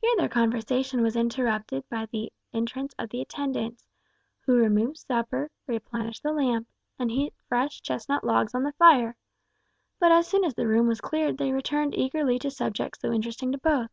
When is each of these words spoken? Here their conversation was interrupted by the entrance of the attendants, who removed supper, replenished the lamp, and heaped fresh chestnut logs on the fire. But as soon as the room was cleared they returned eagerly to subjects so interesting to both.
Here 0.00 0.12
their 0.16 0.28
conversation 0.28 1.02
was 1.02 1.16
interrupted 1.16 1.88
by 1.88 2.06
the 2.06 2.32
entrance 2.52 2.94
of 3.00 3.08
the 3.10 3.20
attendants, 3.20 3.84
who 4.42 4.54
removed 4.56 4.96
supper, 4.96 5.50
replenished 5.66 6.22
the 6.22 6.30
lamp, 6.30 6.68
and 7.00 7.10
heaped 7.10 7.36
fresh 7.48 7.82
chestnut 7.82 8.22
logs 8.22 8.54
on 8.54 8.62
the 8.62 8.70
fire. 8.74 9.16
But 9.98 10.12
as 10.12 10.28
soon 10.28 10.44
as 10.44 10.54
the 10.54 10.68
room 10.68 10.86
was 10.86 11.00
cleared 11.00 11.36
they 11.38 11.50
returned 11.50 11.96
eagerly 11.98 12.38
to 12.38 12.50
subjects 12.52 13.00
so 13.00 13.10
interesting 13.10 13.50
to 13.50 13.58
both. 13.58 13.90